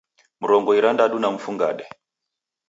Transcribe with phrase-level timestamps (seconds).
[0.41, 1.85] Mrongo irandadu na mfungade